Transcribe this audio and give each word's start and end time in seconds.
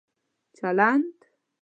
چلند 0.61 1.03